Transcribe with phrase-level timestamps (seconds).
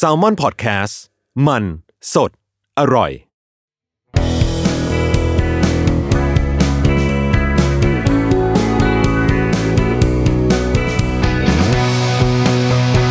[0.00, 0.94] s a l ม o n PODCAST
[1.46, 1.64] มัน
[2.14, 2.30] สด
[2.78, 3.10] อร่อย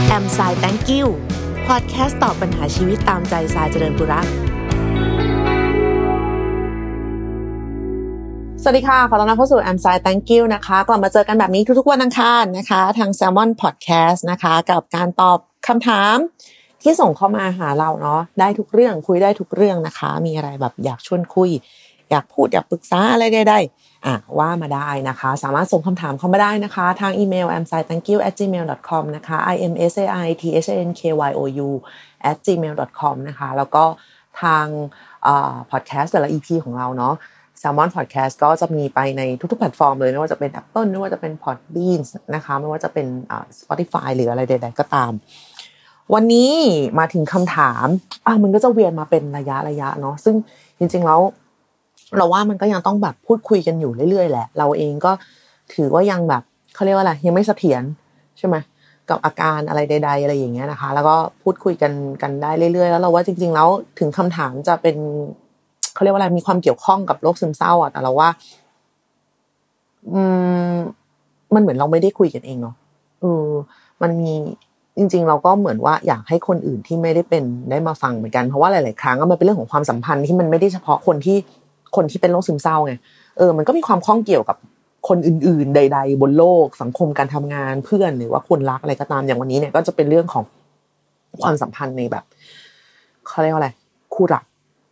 [0.07, 1.05] แอมสาย thank you
[1.67, 4.27] พอดแคสต์ตอบปัญหาชีวิตตามใจสายเจริญบุรัก
[8.63, 15.39] สวัสดีค่ะ ขอต้อนรับเข้าสู่แอมสาย thank you นะคะ กลับมาเจอกันแบบนี้ทุกๆวันอังคารนะคะ ทาง Salmon Podcast นะคะ กับการตอบ
[15.71, 16.17] คำถาม
[16.81, 21.49] ที่ส่งเข้ามาหาเราเนาะได้ทุกเรื่องคุยได้ทุกเรื่องนะคะ มีอะไรแบบอยากชวนคุย
[22.11, 29.73] อยากพูดอยากปรึกษาอะไรใดๆอะว่ามาได้นะคะ สามารถส่งคำถามเข้ามาได้นะคะ ทางอีเมล a m s i thank you at gmail com นะคะ i m
[29.91, 31.69] s a i t h a n k y o u
[32.31, 33.83] at gmail com นะคะ แล้วก็
[34.41, 34.65] ทาง
[35.71, 37.15] พอดแคสต์แต่ละ EP ของเราเนาะ
[37.61, 42.01] Salmon Podcast ก็จะมีไปในทุกๆแพลตฟอร์มเลย ไม่ว่าจะเป็น Apple ไม่ว่าจะเป็น Podbean
[42.35, 43.07] นะคะ ไม่ว่าจะเป็น
[43.59, 45.11] Spotify หรืออะไรใดๆก็ตาม
[46.13, 46.51] วันนี้
[46.99, 47.87] มาถึงคำถาม
[48.25, 50.35] อะมันก็จะเวียนมาเป็นระยะระยะเนาะซึ่ง
[50.77, 51.19] จริง ๆ แล้ว
[52.17, 55.11] เราว่ามันก็ยังต้องแบบพูดคุยกันอยู่เรื่อยๆแหละ เราเองก็
[55.73, 56.43] ถือว่ายังแบบ
[56.75, 57.83] เขาเรียกว่าอะไรยังไม่เสถียร
[58.37, 58.55] ใช่ไหม
[59.09, 63.67] กับอาการอะไรใด ๆ อะไรอย่างเงี้ยนะคะ แล้วก็พูดคุยกันกันได้เรื่อยๆ แล้วเราว่าจริง ๆ แล้ว
[63.99, 64.95] ถึงคำถามจะเป็น
[65.93, 68.29] เขาเรียกว่าอะไรมีความเกี่ยวข้องกับโรคซึมเศร้าอะแต่เราว่า
[70.13, 70.21] อื
[70.73, 70.75] ม
[71.53, 72.75] มันเหมือนเราไม่ได้คุยกันเองเนาะ
[73.21, 73.47] เออ
[74.01, 74.33] มันมี
[74.97, 81.37] จริง ๆ เราก็เหมือนว่าอยากให้คนอื่นที่ไม่ได้เป็นได้มาฟังเหมือนกันเพราะว่าหลาย ๆ ครั้งมันเป็นเรื่องของความสัมพันธ์ที่มันไม่ได้เฉพาะคนที่
[81.95, 82.93] คนที่เป็นโรคซึมเศร้าไง
[83.37, 84.57] เออมันก็มีความข้องเกี่ยวกับ
[85.07, 90.43] คนอื่น ๆ ใด ๆ บนโลกสังคมการทำงานเพื่อนหรือว่าคนรักอะไรก็ตามอย่างวันนี้เนี่ยก็จะเป็นเรื่องของ
[91.41, 92.23] ความสัมพันธ์ในแบบ
[93.27, 93.69] เขาเรียกว่าอะไร
[94.13, 94.43] คู่รัก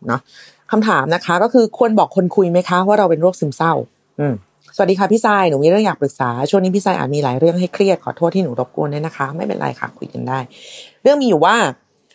[0.08, 0.20] เนาะ
[0.70, 3.72] คำถามนะคะ ก็คือควรบอกคนคุยไหมคะ ว่าเราเป็นโรคซึมเศร้า
[4.20, 4.34] อืม
[4.76, 10.38] สวัสดีค่ะพี่ทรายหนูมีเรื่องอยากปรึกษา ช่วงนี้พี่ทรายอาจมีหลายเรื่องให้เครียดขอโทษที่หนูรบกวนด้วยนะคะ ไม่เป็นไรค่ะคุยกันได้
[11.02, 11.56] เรื่องมีอยู่ว่า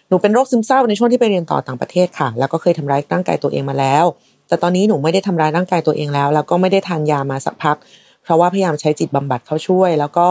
[0.09, 4.05] หนูเป็นโรคซึมเศร้าในช่วงที่ไปเรียนต่อต่างประเทศค่ะ แล้วก็เคยทำร้ายร่างกายตัวเองมาแล้ว
[4.47, 7.77] แต่ตอนนี้หนูไม่ได้ทำร้ายร่างกายตัวเองแล้ว แล้วก็ไม่ได้ทานยามาสักพัก
[8.23, 10.27] เพราะว่าพยายามใช้จิตบำบัดเข้าช่วย แล้วก็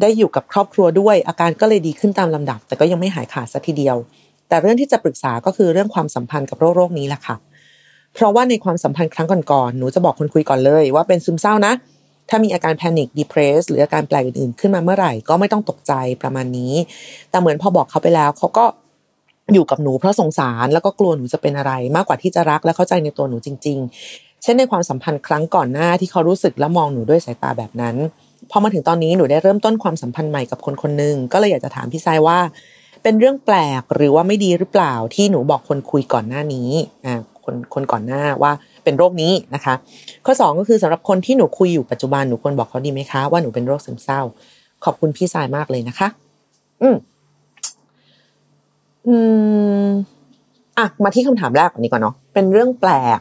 [0.00, 3.96] ได้อยู่กับครอบครัวด้วย อาการก็เลยดีขึ้นตามลำดับ แต่ก็ยังไม่หายขาดสักทีเดียว
[4.48, 7.36] แต่เรื่องที่จะปรึกษาก็คือเรื่องความสัมพันธ์กับโรคโรคนี้แหละค่ะ
[8.14, 11.72] เพราะว่าในความสัมพันธ์ครั้งก่อนๆหนูจะบอกคนคุยก่อนเลย ว่าเป็นซึมเศร้านะ
[12.28, 15.92] ถ้ามีอาการแพนิคดีเพรสหรืออาการแปลกอื่นๆ ขึ้นมาเมื่อไหร่ก็ไม่ต้องตกใจ
[16.22, 16.74] ประมาณนี้
[17.30, 18.64] แต่เหมือนพอบอกเขาไปแล้วเขาก็
[19.54, 23.78] อยู่กับหนูเพราะสงสารแล้วก็กลัวหนูจะเป็นอะไร มากกว่าที่จะรักและเข้าใจในตัวหนูจริง
[24.10, 27.96] ๆ เช่นในความสัมพันธ์ครั้งก่อนหน้าที่เขารู้สึกและมองหนูด้วยสายตาแบบนั้น
[28.50, 32.38] พอมาถึงตอนนี้หนูได้เริ่มต้นความสัมพันธ์ใหม่กับคนคนหนึ่งก็เลยอยากจะถามพี่ทรายว่า
[33.02, 36.70] เป็นเรื่องแปลกหรือว่าไม่ดีหรือเปล่าที่หนูบอกคนคุยก่อนหน้านี้
[37.06, 38.52] อ่า คนคนก่อนหน้าว่า
[38.84, 39.74] เป็นโรคนี้นะคะ
[40.26, 44.20] ข้อ 2 ก็คือสำหรับคนที่หนูคุยอยู่ปัจจุบันหนูควรบอกเขาดีไหมคะว่าหนูเป็นโรคซึมเศร้า
[44.84, 46.08] ขอบคุณพี่สายมากเลยนะคะ
[46.82, 46.96] อืม
[49.06, 49.16] อื
[49.86, 49.88] ม
[50.78, 53.20] อะมาที่คำถามแรกก่อนนี้ก่อนเนาะเป็นเรื่องแปลก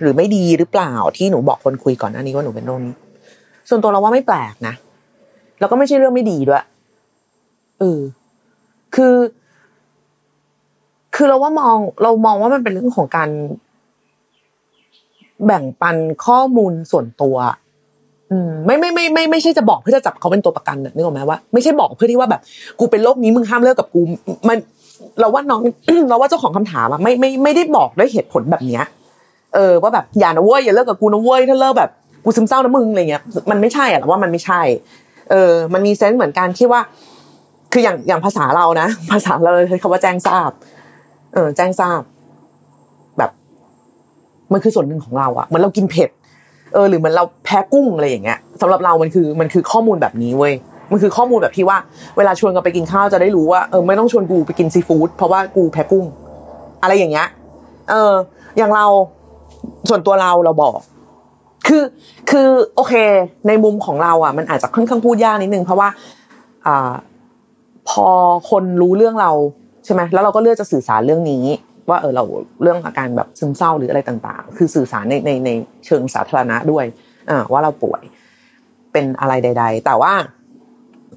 [0.00, 2.94] หรือไม่ดีหรือเปล่าที่หนูบอกคนคุยก่อนหน้านี้ว่าหนูเป็นโรคนี้
[3.68, 4.74] ส่วนตัวเราว่าไม่แปลกนะ
[5.58, 6.64] แล้วก็ไม่ใช่เรื่องไม่ดีด้วย
[7.78, 8.00] เออ
[8.94, 9.14] คือ
[11.14, 13.28] คือเราว่ามองเรามองว่ามันเป็นเรื่องของการ
[15.46, 17.36] แบ่งปันข้อมูลส่วนตัว
[18.30, 22.40] อืมไม่ไม่ไม่ไม่ไม่ใช่จะบอกเพื่อจะจับเขาเป็นตัวประกันนึกออกไหมว่าไม่ใช่บอกเพื่อที่ว่าแบบ
[22.78, 24.00] กูเป็นโรคนี้มึงห้ามเลิกกับกู
[24.48, 24.58] มัน
[25.20, 25.60] เราว่าน้อง
[26.10, 28.84] เราว่าเจ้าของคำถามอะไม่ไม่ไม่ได้บอกด้วยเหตุผลแบบเนี้ย
[29.54, 31.90] เออว่าแบบอย่านะเว้ยอย่าเลิกกับกูนะเว้ยถ้าเลิกแบบ
[32.24, 34.60] กูซึมเศร้านะมึงอะไรเงี้ยมันไม่ใช่อะเราว่ามันไม่ใช่
[35.30, 36.80] เออ มันมีเซนส์เหมือนกันที่ว่า
[37.72, 40.50] คืออย่างอย่างภาษาเรานะภาษาเราเลยใช้คำว่าแจ้งทราบ
[41.34, 42.00] เออ แจ้งทราบ
[44.52, 46.10] มันคือส่วนหนึ่งของเราอะเหมือนเรากินเผ็ด
[46.74, 50.54] เออหรือเหมือนเราแพ้กุ้งอะไรอย่างเงี้ยสำหรับเรามันคือมันคือข้อมูลแบบนี้เว้ย
[50.90, 51.78] มันคือข้อมูลแบบที่ว่า
[52.16, 56.04] เวลาชวนกันไปกินข้าวจะได้รู้ว่าเออไม่ต้องชวนกูไปกินซีฟู้ดเพราะว่ากูแพ้กุ้ง
[56.82, 57.28] อะไรอย่างเงี้ย
[57.90, 58.12] เออ
[58.58, 58.86] อย่างเรา
[59.88, 60.72] ส่วนตัวเราเราบอก
[61.66, 61.82] คือ
[62.30, 62.94] คือโอเค
[63.48, 65.88] ในมุมของเราอะ มันอาจจะค่อนข้างพูดยากนิดนึงเพราะว่า
[66.66, 66.92] อ่า
[67.88, 68.06] พอ
[68.50, 69.30] คนรู้เรื่องเรา
[69.84, 71.44] ใช่ไหมแล้วเราก็เลือกจะสื่อสารเรื่องนี้
[71.88, 72.24] ว่าเออเรา
[72.62, 75.50] เรื่องอาการแบบซึมเศร้าหรืออะไรต่างๆ คือสื่อสารในในใน
[75.86, 76.84] เชิงสาธารณะด้วย
[77.30, 78.02] อ่าว่าเราป่วย
[78.92, 80.12] เป็นอะไรใด ๆ แต่ว่า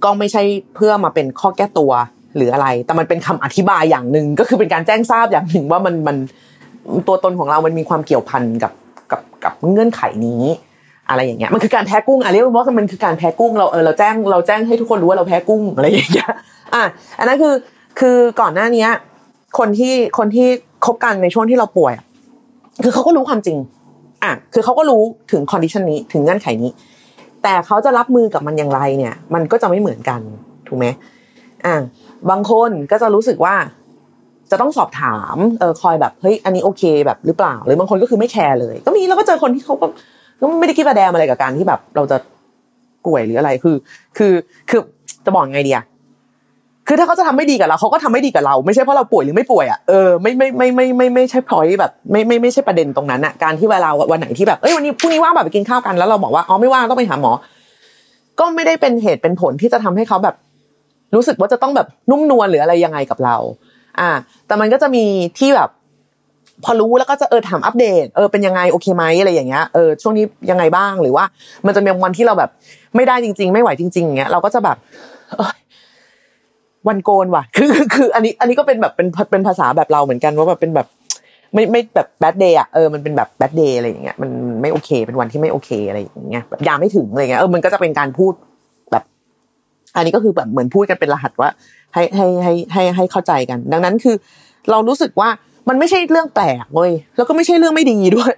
[0.04, 0.44] ก็ไม่ใช่
[0.76, 1.92] เพื่อมาเป็นข้อแก้ตัว
[2.36, 6.18] หรืออะไร แต่มันเป็นคำอธิบายอย่างหนึ่งก็คือเป็นการแจ้งทราบอย่างหนึ่งว่ามันมัน
[7.08, 8.72] ตัวตนของเรามันมีความเกี่ยวพันกับ
[9.12, 10.44] กับกับเงื่อนไขนี้
[11.10, 16.32] อะไรอย่างเงี้ย มันคือการแพ้กุ้งอะเรียกว่ามันคือการแพ้กุ้งเราเออเราแจ้งเราแจ้งให้ทุกคนรู้ว่าเราแพ้กุ้งอะไรอย่างเงี้ย
[16.74, 16.84] อะ
[17.20, 17.54] อันนั้นคือ
[18.00, 18.86] คือก่อนหน้านี้
[19.58, 20.48] คนที่คนที่
[20.86, 21.94] คบกันในช่วงที่เราป่วย
[22.84, 23.58] คือเขาก็รู้ความจริง
[24.24, 26.72] อะ คือเขาก็รู้ถึง condition นี้ถึงเงื่อนไขนี้
[27.44, 30.22] แต่เขาจะรับมือกับมันอย่างไรเนี่ย มันก็จะไม่เหมือนกัน
[30.68, 30.86] ถูกไหม
[31.66, 31.76] อะ
[32.30, 33.56] บางคนก็จะรู้สึกว่า
[34.52, 39.88] จะต้องสอบถามเออคอยแบบเฮ้ยอันนี้โอเคแบบหรือเปล่า หรือบางคนก็คือไม่แคร์เลย ก็มีแล้วก็เจอคนที่เขาก็
[40.40, 42.18] ก็ไม่ได้คิดประเด็มอะไรกับการที่แบบ เราจะ
[43.06, 43.76] ป่วยหรืออะไรคือ
[44.18, 44.34] คือ
[44.70, 44.82] คือ
[45.26, 45.86] จะบอกไงดีอะ
[46.88, 57.32] คือถ้าเขาจะทำไม่ดีกับเราเขาก็ทำไม่ดีกับเรา ไม่ใช่เพราะเราป่วยหรือไม่ป่วยอะเออไม่ไม่ไม่ไม่ไม่ไม่ใช่พอยแบบไม่ไม่ไม่ใช่ประเด็นตรงนั้นอะการที่เวลาวันไหนที่แบบเอ้ยวันนี้พรุ่งนี้ว่างแบบไปกินข้าวกันแล้วเราบอกว่าอ๋อไม่ว่างต้องไปหาหมอ
[58.40, 60.36] ก็ไม่ได้เป็นเหตุเป็นผลที่จะทำให้เขาแบบ
[61.16, 63.36] รู้สึกว่าจะต้องแบบนุ่มนวลหรืออะไรยังไงกับเรา
[64.00, 64.10] อ่า
[64.48, 65.04] แต่มันก็จะมี
[65.40, 65.70] ที่แบบ
[66.64, 71.26] พอรู้แล้วก็จะเออถามอัปเดตเออเป็นยังไงโอเคไหมอะไรอย่างเงี้ยเออช่วงนี้ยังไงบ้างหรือว่า
[71.66, 72.50] มันจะมีวันที่เราแบบ
[72.96, 74.78] ไม่ได้จริง ๆ ไม่ไหวจริงๆอย่างเงี้ยเราก็จะแบบ
[76.88, 80.88] วันโกนว่ะ คือคืออันนี้อันนี้ก็เป็นแบบเป็นเป็นภาษาแบบเราเหมือนกันว่าแบบเป็นแบบ
[81.54, 84.30] ไม่ไม่แบบแบดเดย์อะเออมันเป็นแบบแบดเดย์อะไรอย่างเงี้ยมัน
[84.62, 88.34] ไม่โอเคเป็นวันที่ไม่โอเคอะไรอย่างเงี้ยแบบยาไม่ถึงอะไรเงี้ยเออมันก็จะเป็นการพูด
[88.92, 89.04] แบบ
[89.96, 91.50] อันนี้ก็คือแบบเหมือนพูดกันเป็นรหัสว่า
[91.94, 94.16] ให้ให้ให้ให้ให้เข้าใจกัน ดังนั้นคือ
[94.72, 95.30] เรารู้สึกว่า
[95.70, 98.32] มันไม่ใช่เรื่องแปลกเว้ยแล้วก็ไม่ใช่เรื่องไม่ดีด้วย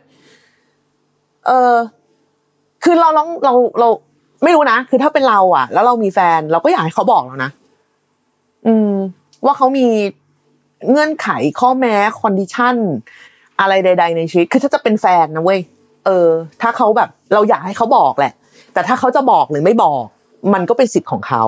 [1.47, 1.75] เออ
[2.83, 3.89] คือเราลองเราเรา
[4.43, 7.51] ไม่รู้นะคือถ้าเป็นเราอะ แล้วเรามีแฟน เราก็อยากให้เขาบอกเรานะ
[8.65, 8.91] อืม
[9.45, 9.87] ว่าเขามี
[10.89, 12.75] เงื่อนไขข้อแม้คอนดิชัน
[13.59, 15.59] อะไรใด ๆ ในชีวิต คือถ้าจะเป็นแฟนนะเว้ย
[16.05, 16.27] เออ
[16.61, 18.33] ถ้าเขาแบบ เราอยากให้เขาบอกแหละ
[18.73, 20.03] แต่ถ้าเขาจะบอกหรือไม่บอก
[20.53, 21.43] มันก็เป็นสิทธิ์ของเขา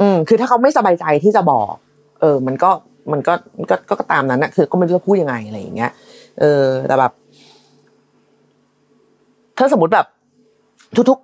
[0.00, 1.72] อืม คือถ้าเขาไม่สบายใจที่จะบอก
[2.20, 2.70] เออ มันก็
[3.12, 3.32] มันก็
[3.70, 5.92] ก็ก็ตามนั้นนะคือ ก็ไม่รู้จะพูดยังไงอะไรอย่างเงี้ย
[6.40, 7.12] เออ แต่แบบ
[9.58, 10.06] ถ้าสมมติแบบ
[11.08, 11.18] ทุก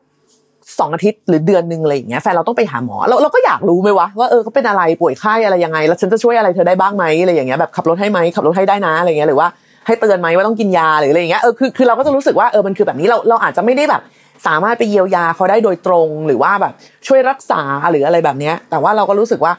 [0.79, 9.49] สองอาทิตย์หรือเดือนหนึ่งอะไรอย่างเงี้ยแฟนเราต้องไปหาหมอเราเราก็อยากรู้ไหมวะว่าเออเขาเป็นอะไรป่วยไข้อะไรยังไง แล้วฉันจะช่วยอะไรเธอได้บ้างไหมอะไรอย่างเงี้ยแบบขับรถให้ไหมขับรถให้ได้นะอะไรเงี้ยหรือว่า
[9.87, 14.03] ให้เตือนไหมว่าต้องกินยาหรืออะไรอย่างเงี้ยเออคือคือเราก็จะรู้สึกว่าเออมันคือแบบนี้เราเราอาจจะไม่ได้แบบ
[14.47, 16.73] สามารถไปเยียวยาเขาได้โดยตรงหรือว่าแบบ
[17.07, 19.53] ช่วยรักษาหรืออะไรแบบเนี้ย แต่ว่าเราก็รู้สึกว่า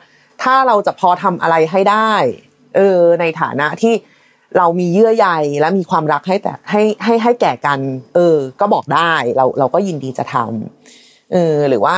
[0.43, 2.11] ถ้าเราจะพอทำอะไรให้ได้
[2.75, 3.93] เออในฐานะที่
[4.57, 5.27] เรามีเยื่อใย
[5.59, 7.79] และมีความรักให้แต่ให้ให้ให้แก่กัน
[8.15, 11.93] เออ ก็บอกได้เราเราก็ยินดีจะทำ เออหรือว่า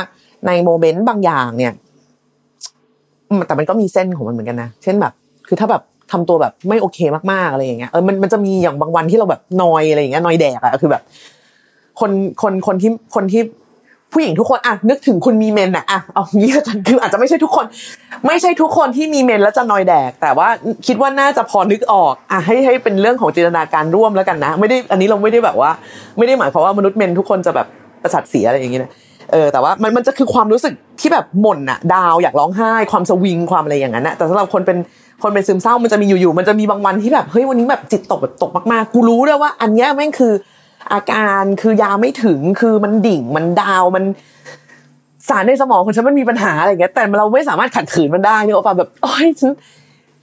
[0.46, 1.72] ในโมเมนต์บางอย่างเนี่ย
[3.46, 5.12] แต่มันก็มีเส้นของมันเหมือนกันนะเช่นแบบ
[5.48, 5.82] คือถ้าแบบ
[6.12, 6.98] ทำตัวแบบไม่โอเค
[7.32, 11.02] มากๆอะไรอย่างเงี้ยเออมันมันจะมีอย่างบางวันที่เราแบบนอยอะไรอย่างเงี้ยนอยแดกอะคือแบบ
[12.00, 12.10] คน
[12.42, 13.42] คนคนที่คนที่
[14.12, 17.66] ผู้หญิงทุกคนอะนึกถึงคุณมีเมนอะอะเอางี้กันคืออาจจะไม่ใช่ทุกคน
[18.26, 20.48] ไม่ใช่ทุกคนที่มีเมนแล้วจะนอยแดก แต่ว่า
[20.86, 25.70] คิดว่าน่าจะพอนึกออกอะให้ให้เป็นเรื่องของจินตนาการร่วมแล้วกันนะ ไม่ได้อันนี้เราไม่ได้แบบว่า
[26.18, 27.66] ไม่ได้หมายความว่ามนุษย์เมนทุกคนจะแบบ
[28.02, 28.82] ประสาทเสียอะไรอย่างเงี้ย
[29.32, 34.78] เออแต่ว่ามันมันจะคือความรู้สึกที่แบบหม่นอะดาวอยากร้องไห้ ความสวิงความอะไรอย่างนั้นอะแต่สำหรับคนเป็น
[35.22, 40.32] คนเป็นซึมเศร้ามันจะมีอยู่ๆมันจะมีบางวันที่แบบเฮ้ยวันนี้แบบจิตตกแบบตกมากๆ กูรู้ด้วยว่า อันนี้แม่งคือ
[40.92, 44.04] อาการคือยาไม่ถึงคือมันดิ่งมันดาวมัน
[45.28, 49.50] สารในสมองของฉันมันมีปัญหาอะไรอย่างเงี้ย แต่เราไม่สามารถขัดขืนมันได้เนี่ยเอาแบบโอ้ยฉัน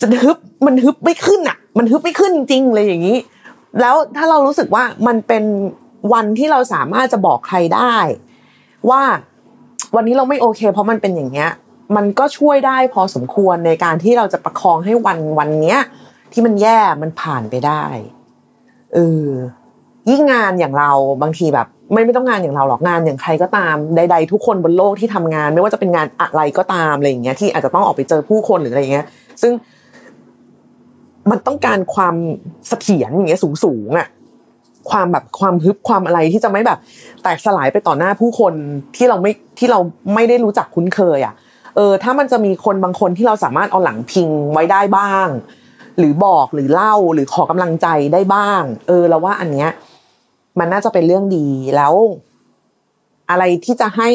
[0.02, 3.18] จะฮึบมันฮึบไม่ขึ้นอะ มันฮึบไม่ขึ้นจริงเลยอย่างนี้
[3.82, 5.44] แล้วถ้าเรารู้สึกว่ามันเป็น
[6.14, 7.96] วันที่เราสามารถจะบอกใครได้
[8.90, 9.04] ว่า
[9.96, 11.50] วันนี้เราไม่โอเค เพราะมันเป็นอย่างเงี้ย
[11.96, 15.80] มันก็ช่วยได้พอสมควรในการที่เราจะประคองให้วันวันเนี้ย
[16.34, 17.84] ที่มันแย่มันผ่านไปได้
[18.94, 19.28] เออ
[20.10, 29.06] ยิ่งงานอย่างเราบางทีแบบ ไม่ไม่ต้องงานอย่างเราหรอกงานอย่างใครก็ตามใด ๆ ทุกคนบนโลกที่ทำงาน ไม่ว่าจะเป็นงานอะไรก็ตามอะไรอย่างเงี้ยที่อาจจะต้องออกไปเจอผู้คนหรืออะไรเงี้ย
[29.42, 29.54] ซึ่ง
[31.32, 32.16] มันต้องการความ
[32.68, 34.08] เสถียรอย่างเงี้ยสูงๆอะ
[34.92, 36.80] ความแบบความฮึบความอะไรที่จะไม่แบบ
[37.24, 38.54] แตกสลายไปต่อหน้าผู้คน
[38.96, 39.80] ที่เราไม่ที่เรา
[40.14, 41.34] ไม่ได้รู้จักคุ้นเคยอะ
[41.76, 45.28] เออถ้ามันจะมีคนบางคนที่เราสามารถเอาหลังพิงไว้ได้บ้าง
[45.98, 49.70] หรือบอกหรือเล่าหรือขอกำลังใจได้บ้าง เออเราว่าอันเนี้ย
[50.60, 51.94] มันน่าจะเป็นเรื่องดีแล้ว
[53.30, 54.08] อะไรที่จะให้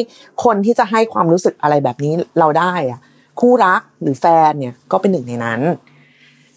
[0.43, 2.99] คนที่จะให้ความรู้สึกอะไรแบบนี้เราได้อะ
[3.39, 5.61] คู่รักหรือแฟนเนี่ยก็เป็นหนึ่งในนั้น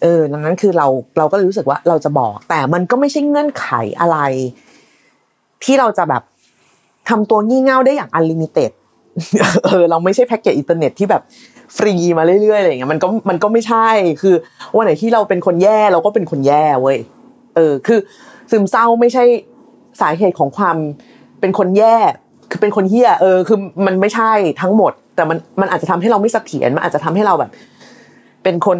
[0.01, 0.87] เออดังนั้นคือเรา
[1.17, 3.67] เราก็รู้สึกว่าเราจะบอก แต่มันก็ไม่ใช่เงื่อนไข
[3.99, 4.17] อะไร
[5.63, 6.23] ที่เราจะแบบ
[7.09, 8.71] ทำตัวงี่เง่าได้อย่าง unlimited
[9.65, 11.21] เออเราไม่ใช่แพ็กเกจอินเทอร์เน็ตที่แบบ
[11.77, 13.87] ฟรีมาเรื่อยๆอะไรอย่างเงี้ยมันก็มันก็ไม่ใช่
[14.21, 14.35] คือ
[14.75, 16.97] วันไหนที่เราเป็นคนแย่เราก็เป็นคนแย่เว้ย
[17.55, 17.99] เออ คือ
[18.51, 19.23] ซึมเศร้าไม่ใช่
[20.01, 20.77] สาเหตุของความ
[21.39, 21.95] เป็นคนแย่
[22.51, 27.51] คือเป็นคนเฮี้ยเออคือมันไม่ใช่ทั้งหมด แต่มันมันอาจจะทำให้เราไม่เสถียรมันอาจจะทำให้เราแบบ
[28.43, 28.79] เป็นคน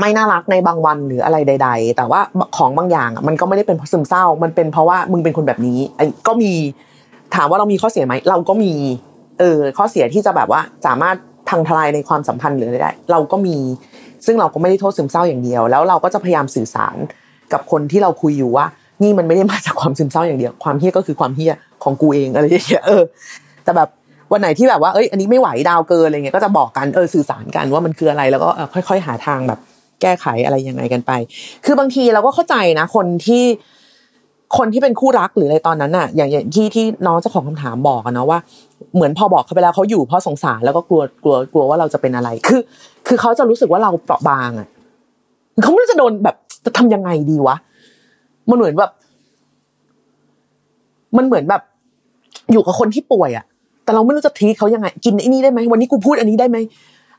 [0.00, 2.20] ไม่น่ารักในบางวันหรืออะไรใด ๆ แต่ว่า
[2.56, 6.52] ของบางอย่างมันก็ไม่ได้เป็นเพราะซึมเศร้า มันเป็นเพราะว่ามึงเป็นคนแบบนี้ไอ้ก็มี
[7.34, 8.72] ถามว่าเรามีข้อเสียไหมเราก็มี
[9.38, 11.16] เออข้อเสียที่จะแบบว่าสามารถ
[11.48, 13.56] พังทลายในความสัมพันธ์หรืออะไรได้ เราก็มี
[14.26, 16.96] ซึ่งเราก็ไม่ได้โทษซึมเศร้าอย่างเดียว แล้วเราก็จะพยายามสื่อสาร
[17.52, 18.66] กับคนที่เราคุยอยู่ว่า
[19.02, 23.02] นี่มันไม่ได้มาจากความซึมเศร้าอย่างเดียว ความเฮี้ยก็คือความเฮี้ยของกูเองอะไรอย่างเงี้ยเออ
[23.64, 23.88] แต่แบบ
[24.32, 29.60] วันไหนที่แบบว่าเอ้ยอันนี้ไม่ไหวดาวเกินอะไรเงี้ยก็จะบอกกันเออสื่อสารกันว่ามันคืออะไรแล้วก็ค่อย ๆ หาทางแบบ
[30.02, 31.12] แก้ไขอะไรยังไงกันไป
[31.64, 33.44] คือบางทีเราก็เข้าใจนะ คนที่
[34.58, 38.38] คนที่เป็นคู่รักหรืออะไรตอนนั้นน่ะ อย่างที่ที่น้องเจ้าของคำถามบอกนะว่า
[38.94, 42.60] เหมือนพอบอกเขาไปแล้วเขาอยู่เพราะสงสารแล้วก็กลัวกลัวกลัวว่าเราจะเป็นอะไร คือ
[43.06, 44.68] คือเขาจะรู้สึกว่าเราเปราะบางอะ
[45.62, 47.56] เขาไม่รู้จะโดนแบบจะทำยังไงดีวะ
[48.50, 48.90] มันเหมือนแบบ
[51.16, 51.62] มันเหมือนแบบ
[52.52, 53.44] อยู่กับคนที่ป่วยอะ
[53.84, 56.58] แต่เราไม่รู้จะทีเขายังไง กินไอ้นี่ได้ไหมวันนี้กูพูดอันนี้ได้ไหม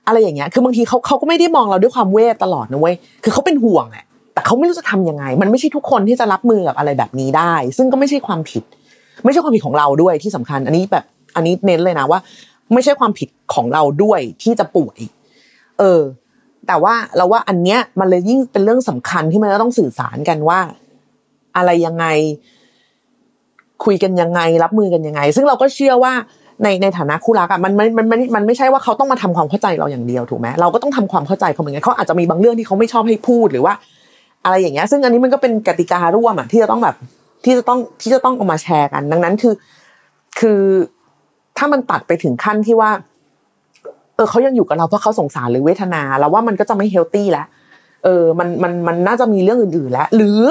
[0.08, 8.64] อะไรอย่างเงี้ย คือบางทีเขาเขาก็ไม่ได้มองเราด้วยความเวทตลอดนะเว้ย คือเขาเป็นห่วงแหละแต่เขาไม่รู้จะทำยังไง มันไม่ใช่ทุกคนที่จะรับมือกับอะไรแบบนี้ได้ ซึ่งก็ไม่ใช่ความผิด
[9.24, 12.20] ไม่ใช่ความผิดของเราด้วยที่สำคัญ อันนี้แบบ อันนี้เน้นเลยนะว่า
[12.74, 15.00] ไม่ใช่ความผิดของเราด้วยที่จะป่วย
[15.80, 16.02] เออ
[16.68, 20.60] แต่ว่าเราว่าอันเนี้ยมันเลยยิ่งเป็นเรื่องสำคัญที่มันต้องสื่อสารกันว่า
[21.58, 22.06] อะไรยังไง
[23.86, 26.14] คุยกันยังไง รับมือกันยังไง ซึ่งเราก็เชื่อว่า
[26.64, 33.74] ในในฐานะคู่รักอะมันมันมันมันมันไม่ใช่ว่าเขาต้องมาทำความเข้าใจเราอย่างเดียวถูกไหมเราก็ต้องทำความเข้าใจเขาเหมือนกันเขาอาจจะมีบางเรื่องที่เขาไม่ชอบให้พูดหรือว่า
[34.46, 36.96] อะไรอย่างเงี้ย ซึ่งอันนี้มันก็เป็นกติการ่วมอะที่จะต้องแบบ
[37.46, 39.54] ที่จะต้องที่จะต้องเอามาแชร์กัน ดังนั้นคือ
[40.40, 40.62] คือ
[41.58, 42.92] ถ้ามันตัดไปถึงขั้นที่ว่า
[44.16, 47.48] เออเขายังอยู่กับเราเพราะเขาสงสารหรือเวทนาเราว่ามันก็จะไม่เฮลตี้แล้ว
[48.04, 50.42] เออมันมันมันน่าจะมีเรื่องอื่นๆแล้วหรือ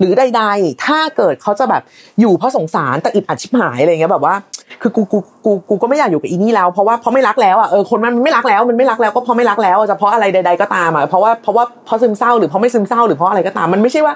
[0.00, 1.82] หรือใด ๆ ถ้าเกิดเขาจะแบบ
[2.20, 4.34] อยู่เพราะสงสารแต่อึดอัดชิบหายอะไรเงี้ยแบบว่า
[4.82, 14.14] คือกูกูกูกูก็ไม่อยากอยู่กับอีนี่แล้วเพราะว่าเพราะไม่รักแล้วอะเออคนมันไม่รักแล้วมันไม่รักแล้วก็เพราะไม่รักแล้วจะเพราะอะไรใด ๆก็ตามอะเพราะว่าเพราะว่าเพราะซึมเศร้าหรือเพราะไม่ซึมเศร้าหรือเพราะอะไรก็ตาม มันไม่ใช่ว่า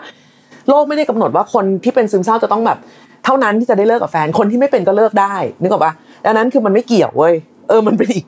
[0.68, 2.78] โลกไม่ได้กำหนดว่าคนที่เป็นซึมเศร้าจะต้องแบบ
[3.24, 5.92] เท่านั้นที่จะได้เลิกกับแฟนคนที่ไม่เป็นก็เลิกได้นึกออกปะ
[6.24, 7.34] ดังนั้นคือมันไม่เกี่ยวเว้ย
[7.68, 8.24] เออมันเป็นอีก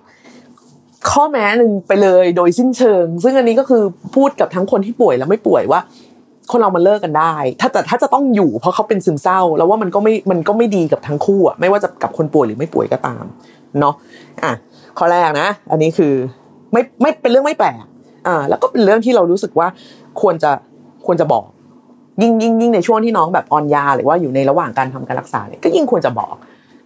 [1.10, 3.82] ข้อแม้หนึ่งไปเลยโดยสิ้นเชิง ซึ่งอันนี้ก็คือ
[4.14, 5.80] พูดกับทั้งคนที่ป่วยและไม่ป่วยว่า
[6.50, 13.24] คนเรามันเลิกกันได้ ถ้าแต่ถ้าจะต้องอยู่เพราะเขาเป็นซึมเศร้า แล้วว่ามันก็ไม่มันก็ไม่ดีกับทั้งคู่อะไม่ว่าจะกับคนป่วยหรือไม่ป่วยก็ตาม
[13.80, 13.94] เนาะ
[14.42, 14.52] อะ
[14.98, 16.12] ข้อแรกนะ อันนี้คือ
[16.72, 17.84] ไม่ไม่เป็นเรื่องไม่แปลก
[18.26, 19.68] อ่าแล้วก็เป็นเรื่องที่เรารู้สึกว่า
[20.20, 20.50] ควรจะ
[21.06, 21.44] ควรจะบอก
[22.22, 26.34] ยิ่งยิ่งยิ่งในช่วงที่น้องแบบออนยา หรือว่าอยู่ในระหว่างการทำการรักษาเนี่ยก็ยิ่งควรจะบอก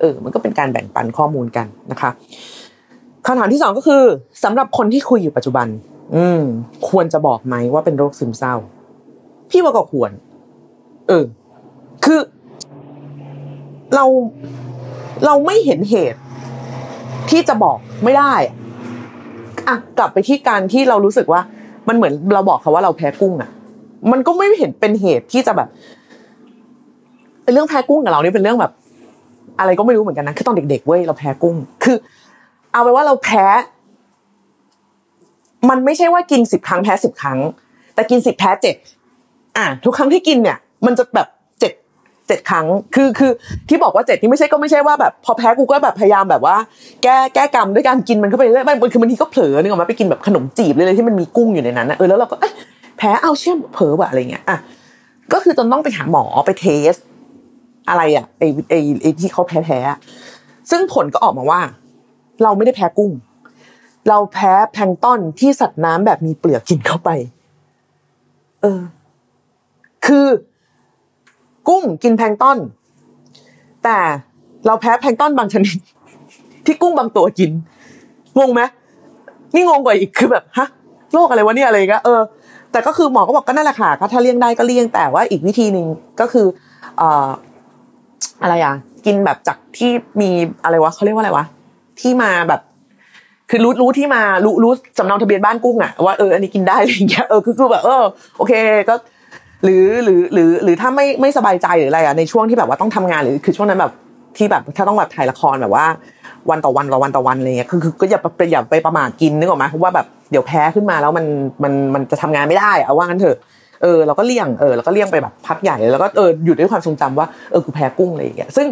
[0.00, 2.11] เออมันก็เป็นการแบ่งปันข้อมูลกันนะคะ
[3.26, 4.02] คำถามที่สองก็คือ
[4.45, 5.67] สำหรับคนที่คุยอยู่ปัจจุบัน
[6.17, 6.43] อืม
[6.88, 8.55] ควรจะบอกไหมว่าเป็นโรคซึมเศร้า
[9.50, 10.11] พี่ว่าก็ควร
[11.09, 11.25] เออ
[12.04, 12.21] คือ
[13.95, 14.04] เรา
[15.25, 16.21] เราไม่เห็นเหตุ
[17.30, 18.35] ที่จะบอกไม่ได้
[19.69, 21.40] อะกลับไปที่การที่เรารู้สึกว่า
[21.88, 23.50] มันเหมือนเราบอกเขาว่าเราแพ้กุ้งอะ
[24.12, 25.69] มันก็ไม่เห็นเป็นเหตุที่จะแบบ
[27.52, 28.73] เรื่องแพ้กุ้งกับเรานี่เป็นเรื่องแบบ
[29.59, 31.97] อะไรก็ไม่รู้เหมือนกันนะคือตอนเด็กๆเว้ยเราแพ้กุ้ง คือ
[32.73, 33.45] เอาไปว่าเราแพ้
[35.69, 37.38] มันไม่ใช่ว่ากินสิบครั้งแพ้สิบครั้ง
[37.95, 38.76] แต่กินสิบแพ้เจ็ด
[39.57, 41.28] อะทุกครั้งที่กินเนี่ย มันจะแบบ
[41.61, 41.73] เจ็ด
[42.28, 43.30] เจ็ดครั้ง คือคือ
[43.69, 46.57] ที่บอกว่าเจ็ดนี่ไม่ใช่ก็ไม่ใช่ว่าแบบพอแพ้กูก็แบบพยายามแบบว่า
[47.02, 52.37] แก้แก้กรรมด้วยการกินมันเข้าไปเรื่อยไม่คือบางทีก็เผลอนึกออกมาไปกินแบบขนมจีบเลยเลยที่มันมีกุ้งอยู่ในนั้นนะเออแล้วเราก็
[52.99, 54.59] แพ้เอาเชื่อมเผลอว่ะอะไรเงี้ยอะ
[55.33, 56.95] ก็คือจนต้องไปหาหมอไปเทส
[57.88, 59.78] อะไรอะไอไอไอที่เขาแพ้แพ้
[60.71, 61.61] ซึ่งผลก็ออกมาว่า
[62.42, 63.11] เราไม่ได้แพ้กุ้ง
[64.09, 67.11] เราแพ้แพลงต้นที่สัตว์น้ำแบบมีเปลือกกินเข้าไป
[68.62, 68.80] เออ
[70.11, 70.26] คือ
[71.69, 72.59] กุ้งกินแพลงต้น
[73.85, 73.99] แต่
[74.67, 75.76] เราแพ้แพลงต้นบางชนิด
[76.67, 77.50] ที่กุ้งบางตัวกิน
[78.38, 78.62] งงไหม
[79.55, 80.69] นี่งงกว่าอีกคือแบบฮะ
[81.12, 82.21] โรคอะไรวะเนี่ยอะไรเงี้ยเออ
[82.73, 85.87] แต่ก็คือหมอก็บอกก็นั่นแหละค่ะก็ถ้าเลี่ยงได้ก็เลี่ยงแต่ว่าอีกวิธีหนึ่ง
[86.21, 86.47] ก็คือ
[86.99, 87.29] เอ่อ
[88.43, 88.75] อะไรอะ
[89.07, 89.90] กินแบบจากที่
[90.21, 90.31] มี
[90.64, 91.45] อะไรวะเขาเรียกว่าอะไรวะ
[92.00, 92.61] ที่มาแบบ
[93.50, 98.05] คือรู้รู้ที่มารู้รู้สำเนาทะเบียนบ้านกุ้งอะว่าเอออันนี้กินได้อะไรอย่างเงี้ยเออคือคือแบบเออ
[98.37, 98.52] โอเค
[98.88, 98.95] ก็
[99.64, 103.93] หรือหรือหรือหรือถ้าไม่ไม่สบายใจหรืออะไรอะในช่วงที่แบบว่าต้องทำงานหรือคือช่วงนั้นแบบ
[104.37, 105.87] ที่แบบถ้าต้องแบบถ่ายละครแบบว่า
[106.50, 111.26] วันต่อวันต่อวันต่อวันอะไรเงี้ยคือคือก็อย่าไปอย่าไปประมาทกินนึกออกไหมเพราะว่าแบบเดี๋ยวแพ้ขึ้นมาแล้วมัน
[111.62, 113.37] มันมันจะทำงานไม่ได้เอาว่างั้นเถอะ
[113.83, 118.67] เออเราก็เลี่ยงเออเราก็เลี่ยงไปแบบพักใหญ่แล้วก็เอออยู่ด้วยความทรงจำว่าเออกูแพ้กุ้งอะไรอย่างเงี้ยซึ่ง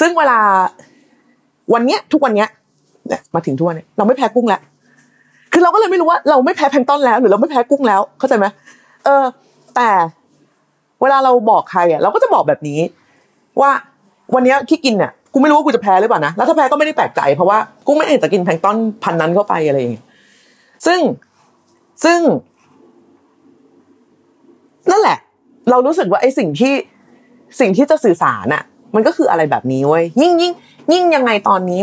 [0.00, 0.38] ซึ่งเวลา
[1.74, 2.48] วันเนี้ย ทุกวันเนี้ย
[3.08, 4.60] เนี่ยมาถึงทุกวันเนี้ยเราไม่แพ้กุ้งแล้ว
[5.52, 8.46] คือเราก็เลยไม่รู้ว่าเราไม่แพ้แพลงต้นแล้ว หรือเราไม่แพ้กุ้งแล้วเข้าใจไหม
[9.04, 9.24] เออ
[9.76, 9.90] แต่
[11.02, 12.80] เวลาเราบอกใครอะเราก็จะบอกแบบนี้
[13.60, 13.70] ว่า
[14.34, 20.04] วันนี้ที่กินเนี่ยกูไม่รู้ว่ากูจะแพ้หรือเปล่านะแล้วถ้าแพ้ก็ไม่ได้แปลกใจเพราะว่ากูไม่เอกจะกินแพลงต้นพันนั้นเข้าไปอะไรอย่างเงี้ย
[20.86, 21.00] ซึ่ง
[22.04, 22.20] ซึ่ง
[24.90, 25.18] นั่นแหละ
[25.70, 26.72] เรารู้สึกว่าไอ้สิ่งที่
[27.60, 28.62] สิ่งที่จะสื่อสารอะ
[28.94, 30.52] มันก็คืออะไรแบบนี้เว้ยยิ่งยิ่ง
[30.92, 31.82] ยิ่งยังไงตอนนี้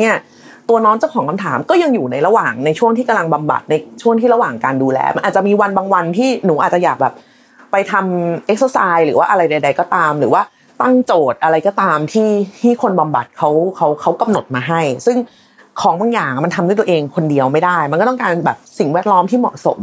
[0.70, 7.14] ตัวน้องเจ้าของคำถามก็ยังอยู่ในระหว่างในช่วงที่กำลังบำบัดในช่วงที่ระหว่างการดูแลมันอาจจะมีวันบางวันที่หนูอาจจะอยากแบบ
[7.72, 10.42] ไปทำเอ็กซ์ไซส์หรือว่าอะไรใด ๆ ก็ตาม หรือว่า
[10.82, 12.30] ตั้งโจทย์อะไรก็ตามที่
[12.62, 15.18] ที่คนบำบัดเขาเขาเขากำหนดมาให้ ซึ่ง
[15.82, 19.82] ของบางอย่างมันทำด้วยตัวเองคนเดียวไม่ได้ มันก็ต้องการแบบสิ่งแวดล้อมที่เหมาะสม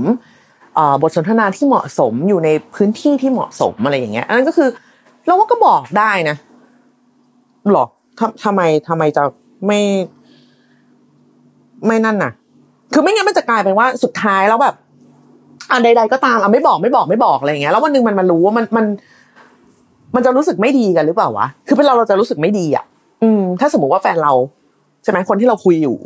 [1.02, 4.68] บทสนทนาที่เหมาะสมอยู่ในพื้นที่ที่เหมาะสมอะไรอย่างเงี้ยอันนั้นก็คือ
[5.26, 6.36] เราว่าก็บอกได้นะ
[7.72, 7.84] หรอ
[8.18, 9.22] ทำทำไมทำไมจะ
[9.66, 9.80] ไม่
[11.86, 12.32] ไม่นั่นน่ะ
[12.92, 14.74] คือไม่งั้นมันจะกลายเป็นว่าสุดท้ายแล้วแบบ
[15.72, 18.86] อันใด ๆ ก็ตามอะไม่บอกไม่บอกไม่บอกอะไรเงี้ยแล้ววันหนึ่งมันมารู้ว่ามันมัน
[20.14, 22.84] มันจะรู้สึกไม่ดีกันหรือเปล่าวะ คือเป็นเราเราจะรู้สึกไม่ดีอะ
[23.22, 24.32] อืม ถ้าสมมติว่าแฟนเรา
[25.02, 25.96] ใช่ไหมคนที่เราคุยอยู่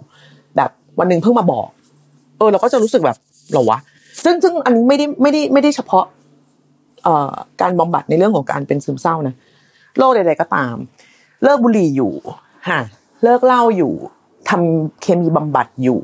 [0.56, 1.68] แบบวันหนึ่งเพิ่งมาบอก
[2.38, 3.16] เออ เราก็จะรู้สึกแบบ
[3.52, 3.78] หรอวะ
[4.24, 6.04] ซึ่งซึ่งอันนี้ไม่ได้ไม่ได้ไม่ได้เฉพาะ
[7.02, 9.34] เอ่อการบำบัดในเรื่องของการเป็นซึมเศร้านะ
[9.98, 10.74] โรคใด ๆ ก็ตาม
[11.42, 12.12] เลิกบุหรี่อยู่
[12.68, 12.80] ฮะ
[13.24, 13.92] เลิกเหล้าอยู่
[14.48, 16.00] ทำเคมีบำบัดอยู่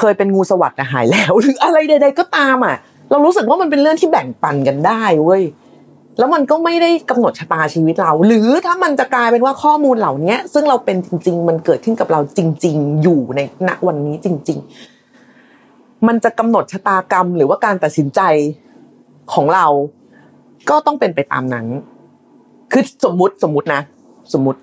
[0.00, 2.76] เคยเป็นงูสวัสด์หายแล้วหรืออะไรใด ๆ ก็ตามอะ
[3.10, 5.42] เรารู้สึกว่ามันเป็นเรื่องที่แบ่งปันกันได้เว้ย
[6.18, 14.58] แล้วมันก็ไม่ได้กำหนดชะตาชีวิตเรา หรือถ้ามันจะกลายเป็นว่าข้อมูลเหล่านี้ซึ่งเราเป็นจริง ๆ มันเกิดขึ้นกับเราจริง ๆ อยู่ในณวันนี้จริง
[15.32, 18.20] ๆ มันจะกำหนดชะตากรรม หรือว่าการตัดสินใจ
[19.32, 19.66] ของเรา
[20.70, 21.66] ก็ต้องเป็นไปตามนั้น
[22.72, 23.80] คือสมมุติสมมุตินะ
[24.32, 24.60] สมมุติ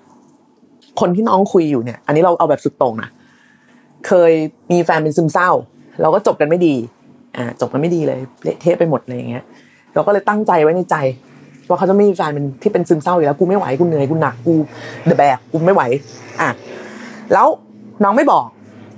[1.00, 3.10] คนที่น้องคุยอยู่เนี่ย อันนี้เราเอาแบบสุดตรงนะ
[4.06, 4.32] เคย
[4.72, 5.50] มีแฟนเป็นซึมเศร้า
[6.02, 6.74] เราก็จบกันไม่ดี
[7.36, 9.44] อ่าจบกันไม่ดีเลยเละเทะไปหมดอะไรอย่างเงี้ย
[9.94, 10.96] เราก็เลยตั้งใจไว้ในใจ
[11.68, 14.54] ว่าเขาจะไม่มีแฟนเป็นที่เป็นซึมเศร้าอยู่แล้วกูไม่ไหวกูเหนื่อยกูหนักกู
[15.06, 15.82] เดอะแบกกูไม่ไหว
[16.40, 16.48] อะ
[17.32, 17.46] แล้ว
[18.04, 18.44] น้องไม่บอก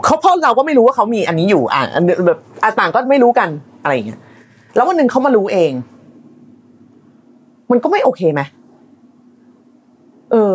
[0.04, 1.82] เขาเพราะเราก็ไม่รู้ว่าเขามีอันนี้อยู่ อะ
[2.26, 2.38] แบบ
[2.80, 3.48] ต่างก็ไม่รู้กัน
[3.82, 4.20] อะไรอย่างเงี้ย
[4.74, 5.72] แล้ววันหนึ่งเขามารู้เอง
[7.70, 8.40] มันก็ไม่โอเคไหม
[10.32, 10.54] เออ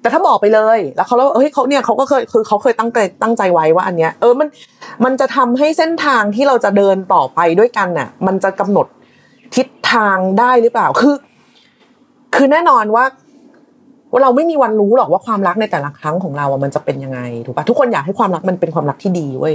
[0.00, 4.48] แต่ถ้าบอกไปเลย แล้วเขาแล้วเฮ้ยเขาเนี่ยเขาก็เคยคือเขาเคยตั้งใจตั้งใจไว้ว่าอันเนี้ยเออมัน
[5.04, 8.86] มันจะทำให้เส้นทางที่เราจะเดินต่อไปด้วยกันน่ะ มันจะกำหนด
[9.56, 11.16] ทิศทางได้หรือเปล่าคือ
[12.34, 13.04] คือแน่นอนว่า
[14.12, 19.54] ว่าเราไม่มีวันรู้หรอกว่าความรักในแต่ละครั้งของเราอะมันจะเป็นยังไงถูกปะทุกคนอยากให้ความรักมันเป็นความรักที่ดีเว้ย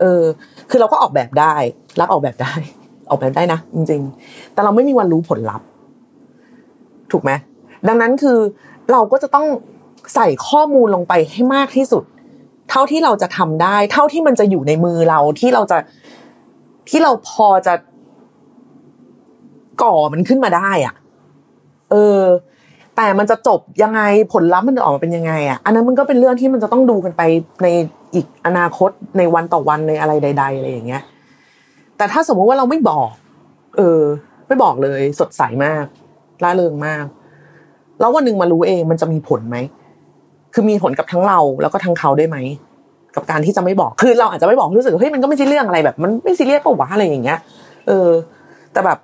[0.00, 0.22] เออ
[0.70, 1.54] คือเราก็ออกแบบได้
[2.00, 2.52] รักออกแบบได้
[3.10, 5.66] ออกแบบได้นะจริง ๆ แต่เราไม่มีวันรู้ผลลัพธ์
[7.12, 7.30] ถูกไหม
[7.88, 8.38] ดังนั้นคือ
[8.92, 9.46] เราก็จะต้อง
[10.14, 12.04] ใส่ข้อมูลลงไปให้มากที่สุด
[12.70, 15.78] เท่าที่เราจะทำได้ เท่าที่มันจะอยู่ในมือเราที่เราจะ
[16.88, 17.74] ที่เราพอจะ
[19.82, 20.94] ก่อมันขึ้นมาได้อะ
[21.90, 22.20] เออ
[22.96, 24.00] แต่มันจะจบยังไง
[24.32, 27.22] ผลลัพธ์มันจะออกมาเป็นยังไงอะอันนั้นมันก็เป็นเรื่องที่มันจะต้องดูกันไป
[27.62, 27.66] ใน
[28.14, 31.02] อีกอนาคตในวันต่อวันในอะไรใด ๆ อะไรอย่างเงี้ย
[31.96, 33.10] แต่ถ้าสมมติว่าเราไม่บอก
[33.76, 34.00] เออ
[34.46, 35.84] ไม่บอกเลย สดใสมาก
[36.42, 37.04] ร่าเริงมาก
[38.00, 39.56] แล้ววันหนึ่งมารู้เองมันจะมีผลไหม
[40.54, 42.36] คือมีผลกับทั้งเราแล้วก็ทั้งเขาได้ไหม
[43.14, 47.38] กับการที่จะไม่บอกคือเราอาจจะไม่บอกรู้สึกเฮ้ยมันก็ไม่ใช่เรื่องอะไรแบบ มันไม่ซีเรียสป่าวะอะไรอย่างเงี้ย
[47.88, 48.08] เออ
[48.72, 48.98] แต่แบบ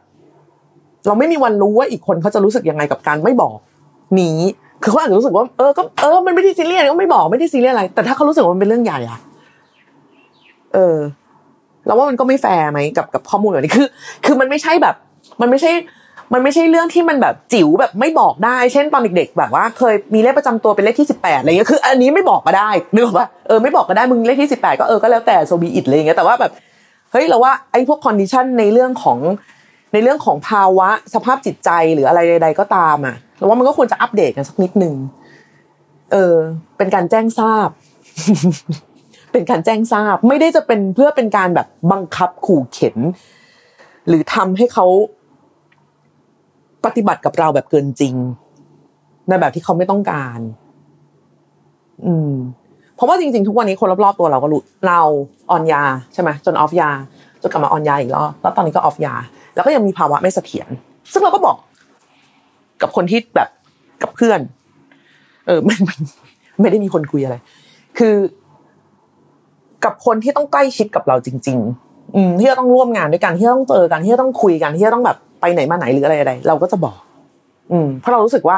[1.07, 3.57] เราไม่มีวันรู้ว่าอีกคนเขาจะรู้สึกยังไงกับการไม่บอก
[4.21, 4.39] นี้
[4.83, 9.19] คือเขาอาจจะรู้สึกว่าเออก็เออมันไม่ได้ซีเรียสก็ไม่บอกไม่ได้ซีเรียสอะไร แต่ถ้าเขารู้สึกว่ามันเป็นเรื่องใหญ่อะ
[10.75, 10.97] เออ
[11.87, 13.89] เราว่ามันก็ไม่แฟร์ไหมกับกับข้อมูลแบบนี้คือ
[14.25, 14.95] คือมันไม่ใช่แบบ
[15.41, 15.71] มันไม่ใช่
[16.33, 26.53] มันไม่ใช่เรื่องที่มันแบบจิ๋วแบบไม่บอกได้ เช่นตอนเด็ก ๆ แบบว่าเคยมีเลขประจำตัวเป็นเลขที่สิบแปดอะไรเงี้ยคือ อันนี้ไม่บอกก็ได้นึกว่าเออไม่บอกก็ได้มึงเลขที่สิบแปดก็เออก็แล้วแต่ so be it อะไรเงี้ยแต่ว่าแบบ
[27.13, 29.19] เฮ้ยเราว่าไอ้พวก condition ในเรื่องของ
[29.93, 34.95] ในเรื่องของภาวะสภาพจิตใจหรืออะไรใด ๆ ก็ตามอะเราว่ามันก็ควรจะอัปเดตกันสักนิดนึง
[36.13, 36.37] เออ
[36.77, 37.69] เป็นการแจ้งทราบ
[39.33, 42.97] เป็นการแจ้งทราบ ไม่ได้จะเป็นเพื่อเป็นการแบบบังคับขู่เข็ญ
[44.09, 44.87] หรือทำให้เขา
[46.85, 48.15] ปฏิบัติกับเราแบบเกินจริง
[49.29, 50.41] ในแบบที่เขาไม่ต้องการ
[52.07, 52.33] อืม
[52.97, 55.01] เพราะว่าจริงๆ ทุกวันนี้คนรอบๆตัวเราก็รู้เรา
[55.51, 56.89] ออนยาใช่ไหมจนออฟยา
[57.43, 59.15] จนกลับมาออนยาอีกรอบแล้วตอนนี้ก็ออฟยา
[59.55, 60.69] แล้วก็ยังมีภาวะไม่เสถียร
[61.13, 61.57] ซึ่งเราก็บอก
[62.83, 63.49] กับคนที่แบบ
[64.03, 64.41] กับเพื่อน
[65.47, 65.79] เออมัน
[66.61, 67.37] ไม่ได้มีคนคุยอะไร
[67.99, 68.15] คือ
[69.85, 76.99] กับคนที่ต้องใกล้ชิดกับเราจริง ๆ อืมที่จะต้องร่วมงานด้วยกันที่จะต้องเจอกันที่จะต้องคุยกันที่จะต้องแบบ ไปไหนมาไหนหรืออะไรอะไรเราก็จะบอก
[77.73, 78.57] อืม เพราะเรารู้สึกว่า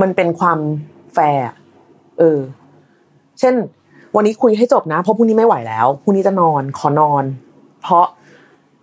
[0.00, 0.58] มันเป็นความ
[1.14, 1.44] แฟร์
[2.18, 2.38] เออ
[3.40, 3.54] เช่น
[4.16, 7.24] วันนี้คุยให้จบนะเพราะพรุ่งนี้ไม่ไหวแล้วพรุ่งนี้จะนอนขอนอน
[7.82, 8.06] เพราะ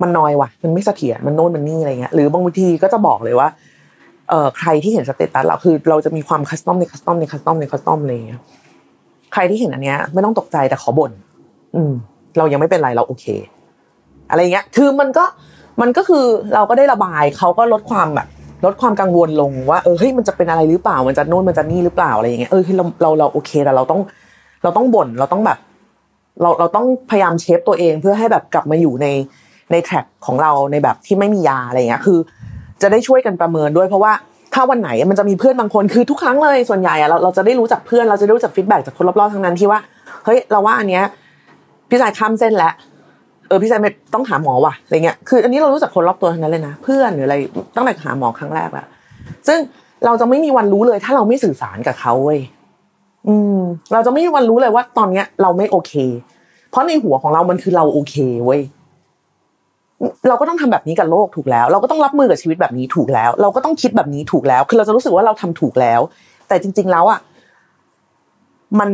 [0.01, 3.47] มันน้อยว่ะ มันไม่เสถียรมันโน่นมันนี่อะไรเงี้ยหรือบางทีก็จะบอกเลยว่า
[4.29, 8.41] เอ่อใครที่เห็น status เราคือ เราจะมีความ custom ใน custom ใน custom ใน custom อะไรอย่างเงี้ย
[9.33, 11.11] ใครที่เห็นอันเนี้ย ไม่ต้องตกใจแต่ขอบ่น
[11.75, 11.91] อืม
[12.37, 13.25] เรายังไม่เป็นไรเราโอเค
[14.29, 15.25] อะไรเงี้ย คือมันก็
[15.81, 18.27] มันก็คือเราก็ได้ระบายเขาก็ลดความแบบ
[18.65, 24.01] ลดความกังวลลงว่าเออเฮ้ยมันจะเป็นอะไรหรือเปล่า มันจะโน่นมันจะนี่หรือเปล่าอะไรอย่างเงี้ยเออเราเราเราโอเคแต่เราต้อง
[24.63, 25.57] เราต้องบ่นเราต้องแบบ
[26.41, 29.07] เราเราต้องพยายามเชฟตัวเองเพื่อให้แบบกลับมาอยู่ใน
[29.71, 32.19] ในแทร็กของเราในแบบที่ไม่มียาอะไรเงี้ยคือ
[32.81, 34.13] จะได้ช่วยกันประเมินด้วยเพราะว่า
[34.53, 39.79] ถ้าวันไหนมันจะมีเพื่อนบางคนคือทุกครั้งเลยส่วนใหญ่อะเราเราจะได้รู้จากเพื่อนเราจะได้รู้จากฟีดแบ็จากคนรอบๆทั้งนั้นที่ว่า
[40.25, 41.03] เฮ้ยเราว่าอันเนี้ย
[41.89, 42.73] พี่สายข้ามเส้นแล้ว
[43.47, 47.35] เออพี่สายไม่ต้องหาหมอว่ะอะไรเงี้ยคือ อันนี้เรารู้จักคนรอบตัวทั้งนั้นเลยนะ เพื่อนหรืออะไร
[47.75, 48.85] ตั้งแต่หาหมอครั้งแรกละ
[49.47, 49.59] ซึ่ง
[50.05, 52.39] เราจะไม่มีวันรู้เลย ถ้าเราไม่สื่อสารกับเขาเว้ย
[53.27, 53.59] อืม
[53.93, 55.93] เราจะไม่มีวันรู้เลยว่าตอนเนี้ย เราไม่โอเค
[56.69, 58.61] เพราะในหัวของเรามันคือเราโอเคเว้ย
[60.27, 66.01] เราก็ต้องทำแบบนี้กับโลกถูกแล้ว เราก็ต้องรับมือกับชีวิตแบบนี้ถูกแล้ว เราก็ต้องคิดแบบนี้ถูกแล้ว คือเราจะรู้สึกว่าเราทำถูกแล้ว
[66.47, 67.19] แต่จริง ๆ แล้วอะ
[68.79, 68.89] มัน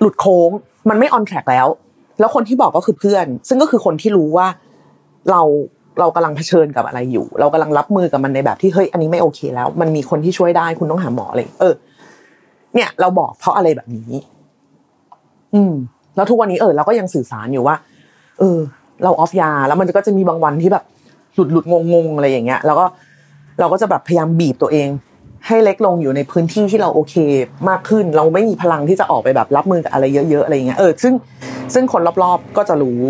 [0.00, 0.50] หลุดโค้ง
[0.88, 1.66] มันไม่ออนแทร็กแล้ว
[2.22, 4.46] แล้วคนที่บอกก็คือเพื่อน ซึ่งก็คือคนที่รู้ว่า
[5.30, 5.42] เรา
[6.00, 11.74] เรากำลังเผชิญกับอะไรอยู่ เรากำลังรับมือกับมันในแบบที่เฮ้ยอันนี้ไม่โอเคแล้ว มันมีคนที่ช่วยได้คุณต้องหาหมอเลยเออ
[12.74, 14.12] เนี่ย เราบอกเพราะอะไรแบบนี้
[15.54, 15.72] อืม
[16.16, 17.76] แล้วทุกวันนี้เออเราก็ยังสื่อสารอยู่ว่า
[18.38, 18.58] เออ
[19.04, 20.84] เราออฟยา แล้วมันก็จะมีบางวันที่แบบ
[21.34, 22.86] หลุดหลุดงงงอะไรอย่างเงี้ย แล้วก็
[23.60, 24.88] เราก็จะแบบพยายามบีบตัวเอง
[25.46, 27.14] ให้เล็กลงอยู่ในพื้นที่ที่เราโอเค
[27.68, 31.14] มากขึ้น เราไม่มีพลังที่จะออกไปแบบรับมือกับอะไรเยอะๆอะไรอย่างเงี้ยเออซึ่ง
[31.74, 33.00] ซึ่งคนรอบๆก็จะรู้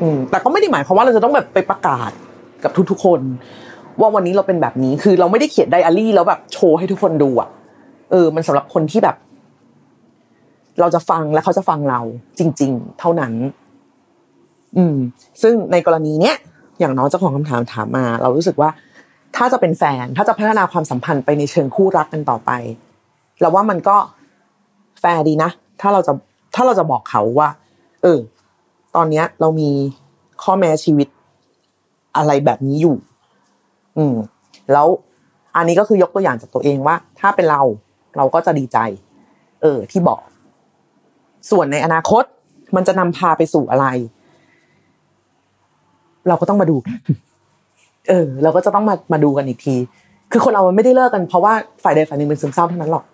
[0.00, 2.10] อืมแต่ก็ไม่ได้หมายความว่าเราจะต้องแบบไปประกาศ
[2.64, 3.20] กับทุกๆคน
[4.00, 7.48] ว่าวันนี้เราเป็นแบบนี้คือเราไม่ได้เขียนไดอารี่แล้วแบบโชว์ให้ทุกคนดูอะ
[8.10, 9.16] เออ มันสำหรับคนที่แบบ
[10.80, 12.00] เราจะฟังและเขาจะฟังเรา
[12.38, 13.32] จริง ๆ เท่านั้น
[14.76, 14.96] อืม
[15.42, 16.36] ซึ่งในกรณีเนี้ย
[16.80, 18.70] อย่างน้องเจ้าของคำถามถามมา เรารู้สึกว่า
[19.36, 22.50] ถ้าจะเป็นแฟนถ้าจะพัฒนาความสัมพันธ์ไปในเชิงคู่รักกันต่อไป
[23.40, 23.96] เราว่ามันก็
[25.00, 26.12] แฟร์ดีนะ ถ้าเราจะ
[26.54, 27.48] ถ้าเราจะบอกเขาว่า
[28.02, 28.18] เออ
[28.96, 29.70] ตอนเนี้ย เรามี
[30.42, 31.08] ข้อแม้ชีวิต
[32.16, 32.96] อะไรแบบนี้อยู่
[33.96, 34.14] อืม
[34.72, 34.88] แล้ว
[35.56, 37.62] อันนี้ก็คือยกตัวอย่างจากตัวเองว่า ถ้าเป็นเรา
[38.16, 38.78] เราก็จะดีใจ
[39.62, 40.20] เออ ที่บอก
[41.50, 42.24] ส่วนในอนาคต
[42.76, 43.86] มันจะนำพาไปสู่อะไร
[46.28, 46.76] เราก็ต้องมาดู
[48.08, 49.76] เออเราก็จะต้องมามาดูกันอีกที
[50.32, 53.04] คือคนเรามันไม่ได้เลิกกันเพราะว่าฝ่ายใดฝ่ายหนึ่งเป็นซึมเศร้าเท่านั้นหรอก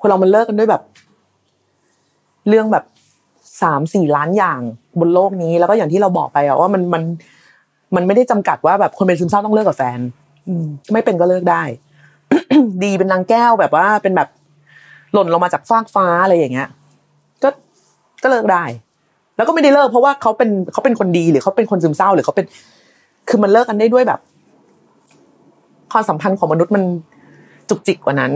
[0.00, 0.82] คนเรามันเลิกกันด้วยแบบ
[2.48, 2.84] เรื่องแบบ
[3.62, 4.60] สามสี่ล้านอย่าง
[5.00, 7.02] บนโลกนี้ แล้วก็อย่างที่เราบอกไปอะว่ามันมัน
[7.94, 9.98] มันไม่ได้จำกัดว่าแบบคนเป็นซึมเศร้าต้องเลิกกับแฟน
[10.46, 10.48] อ
[10.92, 11.62] ไม่เป็นก็เลิกได้
[12.84, 14.28] ดีเป็นนางแก้วแบบว่าเป็นแบบ
[15.12, 16.68] หล่นลงมาจากฟากฟ้าอะไรอย่างเงี้ย
[17.42, 17.48] ก็
[18.22, 18.64] ก็เลิกได้
[19.36, 22.46] แล้วก็ไม่ได้เลิกเพราะว่าเขาเป็นเขาเป็นคนดีหรือเขาเป็นคนซึมเศร้าหรือเขาเป็น
[23.28, 24.20] คือมันเลิกกันได้ด้วยแบบ
[25.92, 26.82] ความสัมพันธ์ของมนุษย์มัน
[27.68, 28.32] จุกจิกกว่านั้น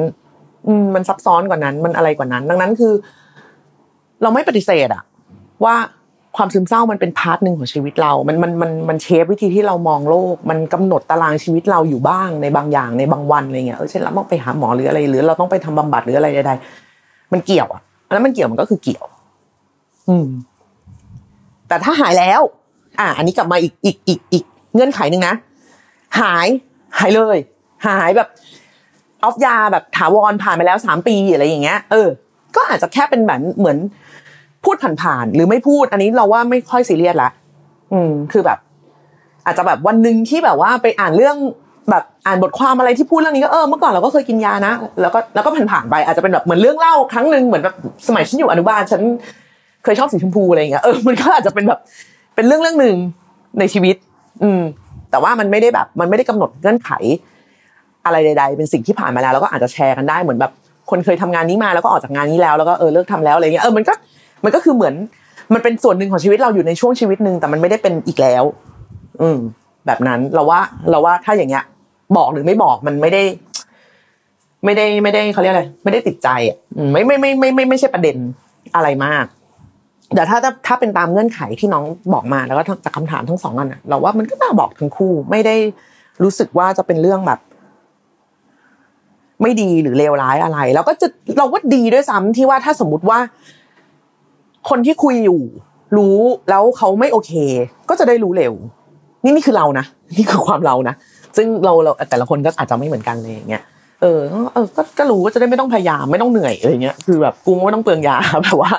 [0.67, 2.93] อืมมันซับซ้อนกว่านั้น มันอะไรกว่านั้น ดังนั้นคือ
[4.23, 5.03] เราไม่ปฏิเสธอะ
[5.65, 5.75] ว่า
[6.37, 19.05] ความซึมเศร้ามันเป็น part หนึ่งของชีวิตเรา มันมันมันมัน shape วิธีที่เรามองโลก มันกำหนดตารางชีวิตเราอยู่บ้างในบางอย่างในบางวันอะไรเงี้ย เออเช่นเราต้องไปหาหมอหรืออะไร หรือเราต้องไปทำบำบัดหรืออะไรใดๆ มันเกี่ยวอะแล้วมันเกี่ยวมันก็คือเกี่ยว
[20.09, 20.27] อืม
[21.69, 22.41] แต่ถ้าหายแล้ว
[23.01, 24.45] อะอันนี้กลับมาอีกอีกอีกอีก
[24.77, 25.35] เงื่อนไขหนึ่งนะ
[26.21, 26.49] หาย
[26.99, 27.37] หายเลย
[27.87, 28.29] หายแบบ
[29.25, 32.09] ออฟยาแบบถาวรผ่านไปแล้วสามปีอะไรอย่างเงี้ย เออ
[32.57, 33.79] ก็อาจจะแค่เป็นแบบเหมือน
[34.65, 37.31] พูดผ่านๆหรือไม่พูด อันนี้เราว่าไม่ค่อยซีเรียสละ
[37.93, 38.59] อืม คือแบบ
[39.47, 41.37] อาจจะแบบวันหนึ่งที่แบบว่าไปอ่านเรื่อง
[41.91, 47.75] แบบอ่านบทความอะไรที่พูดเรื่องนี้ก็เออเมื่อก่อนเราก็เคยกินยานะแล้วก็แล้วก็ผ่านๆไป อาจจะเป็นแบบเหมือนเรื่องเล่าครั้งหนึ่งเหมือนแบบ
[48.09, 49.03] สมัยฉันอยู่อนุบาลฉัน
[49.85, 51.81] เคยชอบสีชมพูอะไรเงี้ยเออมันก็อาจจะเป็นแบบ
[52.35, 52.97] เป็นเรื่องเรื่องหนึ่ง
[53.59, 53.97] ในชีวิต
[54.43, 54.63] อืม
[55.11, 56.91] แต่ว่ามันไม่ได้แบบ มันไม่ได้กำหนดเงื่อนไข
[58.07, 60.53] อะไรใด ๆ เป็นสิ่งที่ผ่านมาแล้ว แล้วก็อาจจะแชร์กันได้เหมือนแบบ
[60.91, 63.95] คนเคยทำงานนี้มาแล้วก็ออกจากงานนี้แล้วแล้วก็เออเลิกทำแล้วอะไรเงี้ยเออมันก็
[64.45, 64.95] มันก็คือเหมือน
[65.55, 68.45] มันเป็นส่วนหนึ่งของชีวิตเราอยู่ในช่วงชีวิตหนึ่งแต่มันไม่ได้เป็นอีกแล้ว
[69.21, 69.39] อืม
[69.87, 71.65] แบบนั้นเราว่าเราว่าถ้าอย่างเงี้ย
[72.17, 73.23] บอกหรือไม่บอกมันไม่ได้
[74.65, 76.57] ไม่ได้ไม่ได้เขาเรียกอะไรไม่ได้ติดใจอะ
[76.93, 78.17] ไม่ไม่ไม่ไม่ไม่ไม่ใช่ประเด็น
[78.75, 79.25] อะไรมาก
[80.15, 85.55] แต่ถ้าถ้าถ้าเป็นตามเงื่อนไขที่น้องบอกมาแล้วก็จากคำถามทั้งสองอันอะเราว่ามันก็น่าบอกทั้งคู่ไม่ได้
[86.23, 87.41] รู้สึกว่าจะเป็นเรื่องแบบ
[89.43, 93.19] ไม่ดีหรือเลวร้ายอะไร แล้วก็จะเราว่าดีด้วยซ้ำที่ว่าถ้าสมมุติว่า
[94.69, 95.43] คนที่คุยอยู่
[95.97, 96.17] รู้
[96.51, 97.33] แล้วเขาไม่โอเค
[97.89, 98.53] ก็จะได้รู้เร็ว
[99.25, 99.85] นี่นี่คือเรานะ
[100.17, 100.95] นี่คือความเรานะ
[101.37, 103.65] ซึ่งเราเราแต่ละคนก็อาจจะไม่เหมือนกันเลยอย่างเงี้ย
[104.03, 104.21] เออ
[104.53, 108.73] เออก็ก็รู้ว่าจะได้ไม่ต้องพยายามไม่ต้องเหนื่อยอะไรเงี้ยคือแบบกูไม่ต้องเปลืองยาแบบว่า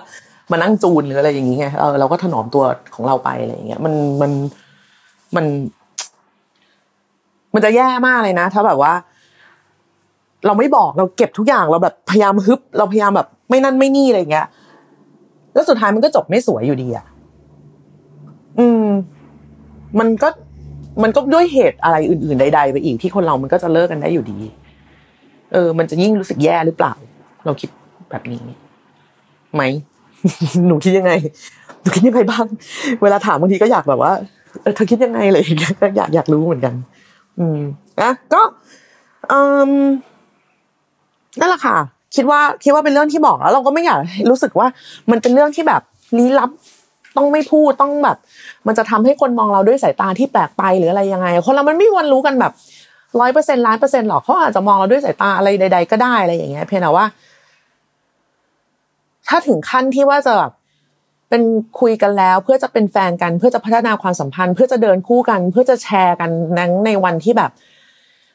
[0.51, 2.63] มานั่งจูนหรืออะไรอย่างเงี้ยเออเราก็ถนอมตัว
[2.95, 4.31] ของเราไปอะไรอย่างเงี้ย มันมัน
[5.35, 5.45] มัน
[7.53, 8.93] มันจะแย่มากเลยนะ ถ้าแบบว่า
[10.45, 14.47] เราไม่บอกเราเก็บทุกอย่างเราแบบพยายามฮึบ เราพยายามแบบ ไม่นั่นไม่นี่อะไรเงี้ย
[15.53, 17.05] แล้วสุดท้ายมันก็จบไม่สวยอยู่ดีอะ
[18.59, 18.85] อืม
[19.99, 20.29] มันก็
[21.03, 24.39] มันก็ด้วยเหตุอะไรอื่น ๆ ใด ๆ ไปอีกที่คนเรามันก็จะเลิกกันได้อยู่ดี
[25.53, 26.93] เออ มันจะยิ่งรู้สึกแย่หรือเปล่า
[27.45, 27.69] เราคิด
[28.09, 28.41] แบบนี้
[29.55, 29.63] ไหม
[30.67, 31.11] หนูคิดยังไง
[31.81, 32.45] หนูคิดยังไงบ้าง
[33.01, 34.11] เวลาถามบางทีก็อยากแบบว่า
[34.61, 36.73] เออเธอคิดยังไงอะไรอย่างเลยอยากอยากรู้เหมือนกัน
[37.39, 37.59] อืม
[38.01, 38.41] อะก็
[39.31, 39.71] อืม
[41.39, 41.77] นั่นแหละค่ะ
[42.15, 43.99] คิดว่าคิดว่าเป็นเรื่องที่บอกแล้วเราก็ไม่อยาก
[44.29, 44.67] รู้สึกว่า
[45.11, 45.81] มันเป็นเรื่องที่แบบ
[46.17, 46.49] ลี้ลับ
[47.17, 48.17] ต้องไม่พูดต้องแบบ
[48.67, 52.53] มันจะทำให้คนมองเราด้วยสายตาที่แปลกไปหรืออะไรยังไง คนเรามันไม่วันรู้กันแบบ
[53.19, 57.05] ร้อยเปอร์เซ็นล้านเปอร์เซ็นหรอกเขาอาจจะมองเราด้วยสายตาอะไรใด ๆ ก็ได้อะไรอย่างเงี้ย เพียงแต่ว่า
[59.27, 60.51] ถ้าถึงขั้นที่ว่าจะแบบ
[61.29, 61.41] เป็น
[61.79, 67.51] คุยกันแล้ว เพื่อจะเป็นแฟนกัน เพื่อจะพัฒนาความสัมพันธ์ เพื่อจะเดินคู่กัน เพื่อจะแชร์กันนั้นในวันที่แบบ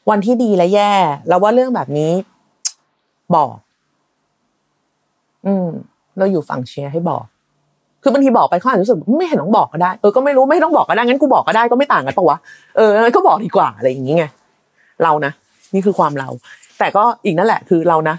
[0.09, 0.93] วันที่ดีและแย่
[1.27, 2.11] แล้วว่าเรื่องแบบนี้
[3.35, 3.53] บอก
[5.45, 5.67] อืม
[6.17, 7.23] เราอยู่ฝั่งเชียร์ให้บอก
[8.03, 12.37] คือบางทีบอกไปเขาอาจจะรู้สึกไม่เห็นต้องบอกก็ได้ เออ ก็ไม่รู้ไม่ต้องบอกก็ได้ งั้นกูบอกก็ได้ ก็ไม่ต่างกันปะวะ
[12.75, 14.25] เอองั้นก็บอกดีกว่าอะไรอย่างงี้ไง
[15.03, 15.31] เรานะ
[15.73, 16.29] นี่คือความเรา
[16.79, 18.15] แต่ก็อีกนั่นแหละ คือเรานะ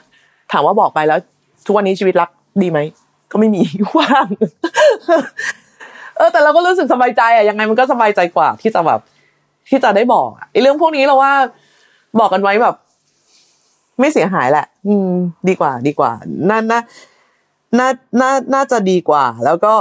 [0.53, 1.19] ถามว่าบอกไปแล้ว
[1.67, 2.31] ทุกวันนี้ชีวิตรัก
[2.62, 2.79] ดีไหม
[3.31, 3.62] ก็ไม่มี
[3.99, 4.27] ว่าง
[6.17, 9.01] เออแต่เราก็รู้สึกสบายใจอะยังไงมันก็สบายใจกว่า ที่จะแบบ
[9.69, 11.33] ที่จะได้บอกอะไอ้เรื่องพวกนี้เราว่า
[12.21, 12.75] บอกกันไว้แบบ
[14.01, 15.11] ไม่เสียหายแหละ อืม
[15.49, 16.12] ดีกว่า ดีกว่า
[16.51, 16.81] น่าน่า
[17.79, 17.88] น่า
[18.21, 19.73] น่าน่าจะดีกว่า แล้วก็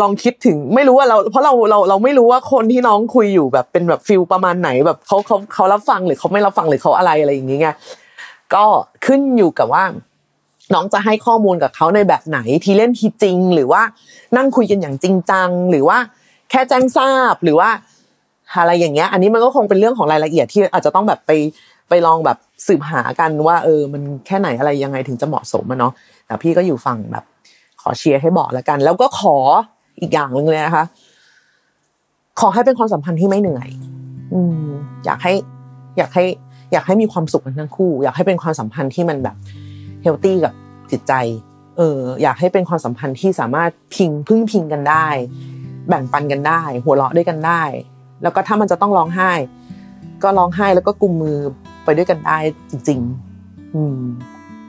[0.00, 7.76] ลองคิดถึงไม่รู้ว่าเรา เพราะเราเราเราไม่รู้ว่าคนที่น้องคุยอยู่แบบเป็นแบบฟิลประมาณไหน แบบเขาเขาเขารับฟังหรือเขาไม่รับฟังหรือเขาอะไรอะไรอย่างเงี้ย
[8.54, 8.64] ก็
[9.06, 9.84] ขึ้นอยู่กับว่า
[10.74, 13.82] น้องจะให้ข้อมูลกับเขาในแบบไหนทีเล่นทีจริง หรือว่า
[14.36, 15.98] นั่งคุยกันอย่างจริงจัง หรือว่า
[16.50, 17.70] แค่แจ้งทราบหรือว่า
[18.60, 21.30] อะไรอย่างเงี้ย อันนี้มันก็คงเป็นเรื่องของรายละเอียดที่อาจจะต้องแบบไป
[21.88, 25.92] ไปลองแบบสืบหากันว่า เออ มันแค่ไหนอะไรยังไงถึงจะเหมาะสมอะเนาะ
[26.26, 27.24] แต่พี่ก็อยู่ฝั่งแบบ
[27.80, 29.36] ขอเชียร์ให้บอกแล้วกัน แล้วก็ขอ
[30.00, 30.84] อีกอย่างหนึ่งเลยนะคะ
[32.40, 33.68] ขอให้เป็นความสัมพันธ์ที่ไม่เหนื่อย
[34.32, 34.66] อืม
[35.04, 35.32] อยากให้
[35.98, 36.24] อยากให้
[36.72, 39.36] อยากให้มีความสุขกันทั้งคู่ อยากให้เป็นความสัมพันธ์ที่มันแบบ
[40.02, 40.52] เฮลตี้กับ
[40.90, 41.12] จิตใจ
[41.76, 45.06] เอออยากให้เป็นความสัมพันธ์ที่สามารถพิงพึ่งพิงกันได้
[45.88, 47.62] แบ่งปันกันได้ หัวเราะด้วยกันได้
[48.22, 49.30] แล้วก็ถ้ามันจะต้องร้องไห้
[50.22, 51.38] ก็ร้องไห้แล้วก็กุมมือ
[51.84, 52.38] ไปด้วยกันได้
[52.70, 52.98] จริง
[53.38, 53.98] ๆ อืม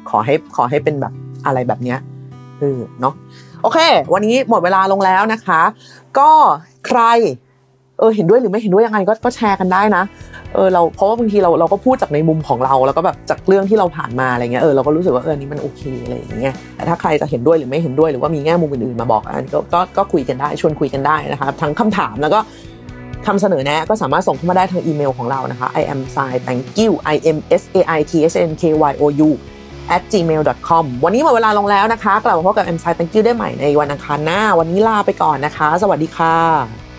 [0.10, 1.13] ขอให้ขอให้เป็นแบบ
[1.46, 2.00] อะไรแบบเนี้ย
[2.60, 3.13] เออเนาะ
[3.62, 3.80] โอเค
[4.13, 5.62] วันนี้หมดเวลาลงแล้วนะคะ
[6.19, 6.30] ก็
[6.88, 7.02] ใคร
[8.00, 10.04] เออเห็นด้วยหรือไม่เห็นด้วยยังไงก็ก็แชร์กันได้นะ
[10.56, 22.39] เออเราเพราะว่าบางทีเราเราก็พูดจากในมุมของเรา แล้วก็แบบจากเรื่องที่เราผ่านมาอะไรเงี้ยเออเราก็รู้สึกว่าเออนี้มันโอเคอะไรอย่างเงี้ยแต่ถ้าใครจะเห็นด้วยหรือไม่เห็นด้วยหรือว่ามีแง่มุมอื่นๆมาบอกอันก็ก็ก็คุยกันได้ชวนคุยกันได้นะคะทั้งคำถามแล้วก็
[23.26, 28.94] คำเสนอแนะก็สามารถส่งเข้ามาได้ทางอีเมลของเรานะคะ i am sai thank you i m s a i t h n k y
[29.02, 29.30] o u
[29.96, 36.93] at gmail.com วันนี้หมดเวลาลงแล้วนะคะ กลับมาพบกับ m s i thank you ได้ใหม่ในวันอังคารหน้า วันนี้ลาไปก่อนนะคะ สวัสดีค่ะ